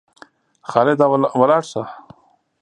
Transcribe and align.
خالده 0.69 1.05
ولاړ 1.41 1.63
سه! 1.71 1.81